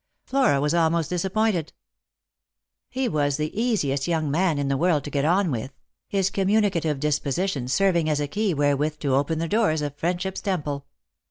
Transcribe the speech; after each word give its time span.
Flora 0.25 0.59
was 0.59 0.73
almost 0.73 1.11
disappointed. 1.11 1.73
He 2.89 3.07
was 3.07 3.37
the 3.37 3.55
easiest 3.55 4.07
young 4.07 4.31
man 4.31 4.57
in 4.57 4.67
the 4.67 4.75
world 4.75 5.03
to 5.03 5.11
get 5.11 5.25
on 5.25 5.51
with, 5.51 5.77
his 6.09 6.31
communicative 6.31 6.99
disposition 6.99 7.67
serving 7.67 8.09
as 8.09 8.19
a 8.19 8.27
key 8.27 8.55
wherewith 8.55 8.97
to 9.01 9.13
open 9.13 9.37
the 9.37 9.47
doors 9.47 9.83
of 9.83 9.95
friendship's 9.95 10.41
temple. 10.41 10.87